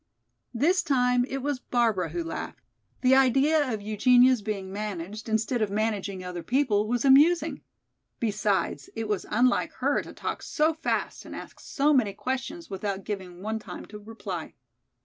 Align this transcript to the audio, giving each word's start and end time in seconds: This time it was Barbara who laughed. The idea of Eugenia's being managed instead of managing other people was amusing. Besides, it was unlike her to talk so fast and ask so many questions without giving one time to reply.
This 0.55 0.81
time 0.81 1.25
it 1.25 1.43
was 1.43 1.59
Barbara 1.59 2.09
who 2.09 2.23
laughed. 2.23 2.63
The 3.01 3.13
idea 3.13 3.71
of 3.71 3.83
Eugenia's 3.83 4.41
being 4.41 4.73
managed 4.73 5.29
instead 5.29 5.61
of 5.61 5.69
managing 5.69 6.23
other 6.23 6.41
people 6.41 6.87
was 6.87 7.05
amusing. 7.05 7.61
Besides, 8.19 8.89
it 8.95 9.07
was 9.07 9.27
unlike 9.29 9.73
her 9.73 10.01
to 10.01 10.11
talk 10.11 10.41
so 10.41 10.73
fast 10.73 11.23
and 11.23 11.35
ask 11.35 11.59
so 11.59 11.93
many 11.93 12.13
questions 12.13 12.67
without 12.67 13.03
giving 13.03 13.43
one 13.43 13.59
time 13.59 13.85
to 13.85 13.99
reply. 13.99 14.55